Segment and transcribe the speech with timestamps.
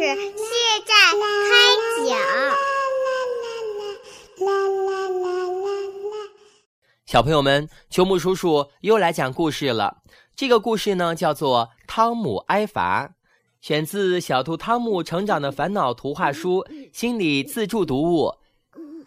[0.00, 0.16] 是现
[0.86, 0.94] 在
[1.50, 2.16] 开讲。
[7.04, 9.98] 小朋友们，秋木叔叔又来讲故事了。
[10.34, 13.06] 这个故事呢，叫做《汤姆挨罚》，
[13.60, 18.32] 选自《小兔汤姆成长的烦恼》图画书心理自助读物，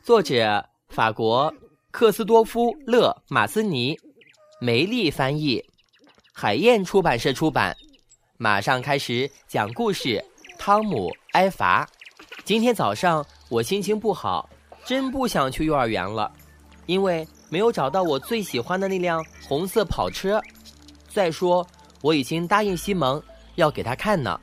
[0.04, 1.52] 作者法国
[1.89, 3.98] 克斯多夫勒马斯尼，
[4.62, 5.60] 梅丽翻译，
[6.32, 7.75] 海燕出版社出版。
[8.38, 10.10] 马上开始讲故事，
[10.66, 11.85] 《汤姆挨罚》。
[12.45, 14.49] 今天早上我心情不好，
[14.85, 16.31] 真不想去幼儿园了，
[16.85, 17.27] 因为。
[17.49, 20.41] 没有找到我最喜欢的那辆红色跑车。
[21.07, 21.68] 再说，
[22.02, 23.21] 我已经答应西蒙
[23.55, 24.40] 要给他看呢。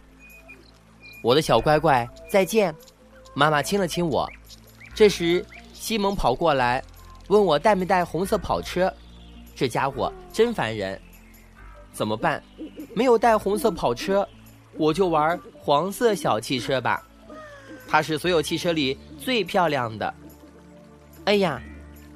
[1.24, 2.72] 我的小乖乖，再见！
[3.34, 4.30] 妈妈亲了亲我。
[4.94, 6.80] 这时，西蒙跑过来，
[7.28, 8.92] 问我带没带红色跑车。
[9.56, 11.00] 这家伙真烦人。
[11.92, 12.40] 怎么办？
[12.94, 14.28] 没有带红色跑车，
[14.74, 17.02] 我就玩黄色小汽车吧。
[17.88, 20.14] 它是所有汽车里最漂亮的。
[21.24, 21.60] 哎呀！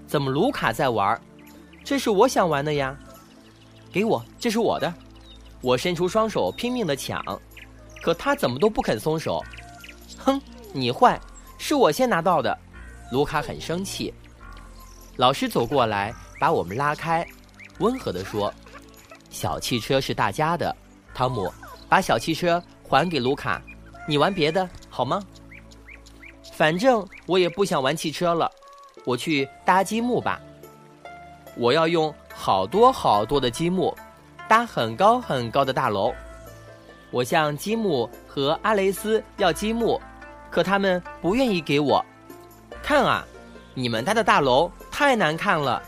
[0.07, 1.21] 怎么卢卡在玩？
[1.83, 2.97] 这是我想玩的呀！
[3.91, 4.93] 给我，这是我的。
[5.61, 7.23] 我伸出双手拼命的抢，
[8.03, 9.43] 可他怎么都不肯松手。
[10.19, 10.41] 哼，
[10.73, 11.21] 你坏，
[11.59, 12.57] 是我先拿到的。
[13.11, 14.13] 卢卡很生气。
[15.17, 17.27] 老师走过来把我们拉开，
[17.79, 18.53] 温和地说
[19.31, 20.75] ：“小汽车是大家的。”
[21.15, 21.53] 汤姆，
[21.95, 23.63] 把小汽车还给卢卡，
[24.09, 25.23] 你玩别的好吗？
[26.53, 28.51] 反正我也不想玩汽车了。
[29.05, 30.41] 我去搭积木吧。
[31.57, 33.97] 我要用好多好多的积木，
[34.49, 36.13] 搭很高很高的大楼。
[37.13, 40.01] 我向积木和阿雷斯要积木，
[40.51, 42.05] 可他们不愿意给我。
[42.83, 43.25] 看啊，
[43.73, 45.81] 你们搭的大楼太难看了！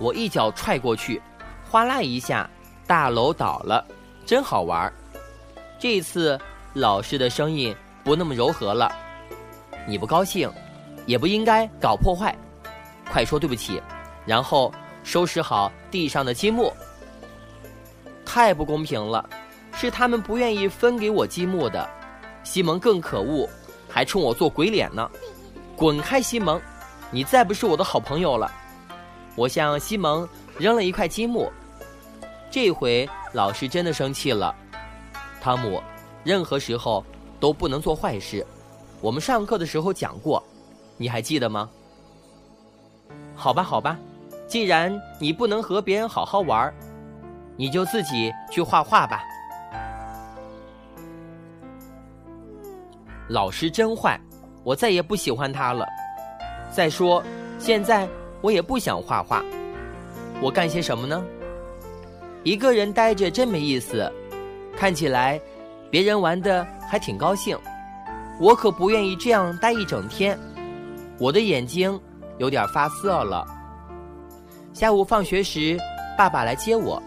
[0.00, 1.22] 我一脚踹过去，
[1.70, 2.50] 哗啦一下，
[2.84, 3.86] 大楼倒了，
[4.26, 4.92] 真好玩。
[5.82, 6.38] 这次
[6.74, 8.88] 老师的声音不那么柔和了。
[9.84, 10.48] 你不高兴，
[11.06, 12.32] 也不应该搞破坏。
[13.10, 13.82] 快说对不起，
[14.24, 14.72] 然后
[15.02, 16.72] 收拾好地上的积木。
[18.24, 19.28] 太不公平了，
[19.72, 21.90] 是他们不愿意分给我积木的。
[22.44, 23.50] 西蒙更可恶，
[23.88, 25.10] 还冲我做鬼脸呢。
[25.74, 26.62] 滚开，西蒙，
[27.10, 28.48] 你再不是我的好朋友了。
[29.34, 30.28] 我向西蒙
[30.58, 31.52] 扔了一块积木。
[32.52, 34.54] 这回老师真的生气了。
[35.42, 35.82] 汤姆，
[36.22, 37.04] 任何时候
[37.40, 38.46] 都不能做坏事。
[39.00, 40.40] 我们上课的时候讲过，
[40.96, 41.68] 你还记得吗？
[43.34, 43.98] 好吧，好吧，
[44.46, 46.72] 既然你不能和别人好好玩，
[47.56, 49.20] 你就自己去画画吧。
[53.28, 54.20] 老师真坏，
[54.62, 55.84] 我再也不喜欢他了。
[56.70, 57.20] 再说，
[57.58, 58.08] 现在
[58.42, 59.44] 我也不想画画，
[60.40, 61.20] 我干些什么呢？
[62.44, 64.08] 一个人呆着真没意思，
[64.76, 65.40] 看起来
[65.90, 67.58] 别人玩的还挺高兴，
[68.40, 70.38] 我可不愿意这样待一整天。
[71.18, 72.00] 我的眼睛。
[72.38, 73.46] 有点发涩了。
[74.72, 75.78] 下午放学时，
[76.18, 77.00] 爸爸来接我，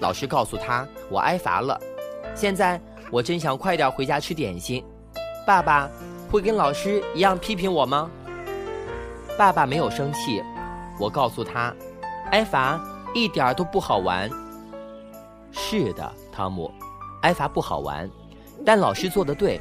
[0.00, 1.80] 老师告诉他我挨罚了。
[2.34, 2.78] 现在
[3.10, 4.84] 我真想快点回家吃点心。
[5.46, 5.88] 爸爸
[6.30, 8.10] 会跟老师一样批评我吗？
[9.38, 10.42] 爸爸没有生气。
[10.98, 11.72] 我告诉他，
[12.32, 12.78] 挨罚
[13.14, 14.28] 一点都不好玩。
[15.52, 16.70] 是的，汤姆，
[17.22, 18.08] 挨罚不好玩，
[18.64, 19.60] 但老师做的对，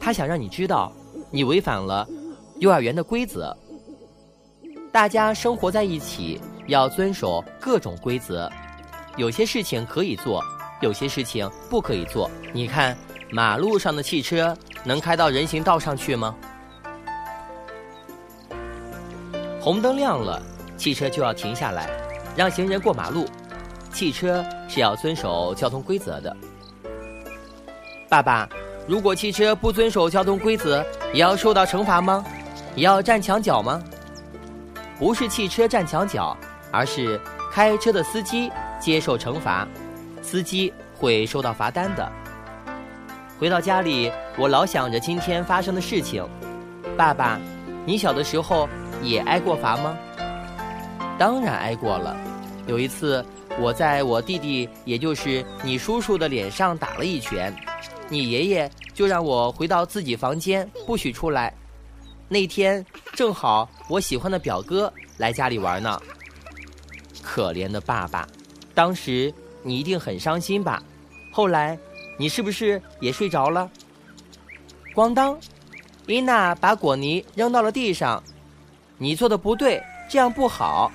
[0.00, 0.90] 他想让你知道，
[1.30, 2.08] 你违反了
[2.60, 3.54] 幼儿园的规则。
[4.92, 8.50] 大家生活在一起，要遵守各种规则。
[9.16, 10.42] 有些事情可以做，
[10.80, 12.30] 有些事情不可以做。
[12.52, 12.96] 你看，
[13.30, 16.34] 马路上的汽车能开到人行道上去吗？
[19.60, 20.40] 红灯亮了，
[20.76, 21.88] 汽车就要停下来，
[22.36, 23.26] 让行人过马路。
[23.92, 26.36] 汽车是要遵守交通规则的。
[28.14, 28.48] 爸爸，
[28.86, 32.24] 如果汽车不遵守交通规则，也要受到惩罚吗？
[32.76, 33.82] 也要站墙角吗？
[35.00, 36.36] 不是汽车站墙角，
[36.70, 37.20] 而是
[37.50, 39.66] 开车的司机接受惩罚，
[40.22, 42.12] 司机会收到罚单的。
[43.36, 46.24] 回到家里，我老想着今天发生的事情。
[46.96, 47.40] 爸爸，
[47.84, 48.68] 你小的时候
[49.02, 49.98] 也挨过罚吗？
[51.18, 52.16] 当然挨过了。
[52.68, 53.26] 有一次，
[53.58, 57.52] 我在我弟弟，也就是你叔叔的脸上打了一拳，
[58.08, 61.52] 你爷爷就让我回到自己房间，不许出来。
[62.28, 66.00] 那天正好我喜欢的表哥来家里玩呢。
[67.22, 68.28] 可怜的爸爸，
[68.74, 70.82] 当时你一定很伤心吧？
[71.32, 71.78] 后来
[72.18, 73.68] 你是不是也睡着了？
[74.94, 75.36] 咣当，
[76.06, 78.22] 伊娜把果泥扔到了地上。
[78.96, 80.92] 你做的不对，这样不好。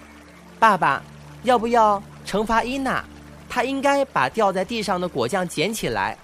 [0.58, 1.04] 爸爸，
[1.44, 3.04] 要不要惩罚伊娜？
[3.50, 6.18] 她应该把掉在地上的果酱捡起来。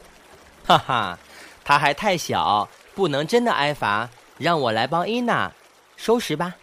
[0.65, 1.19] 哈哈，
[1.63, 2.67] 他还太小。
[2.95, 5.51] 不能真的挨罚，让我来帮伊娜
[5.97, 6.56] 收拾吧。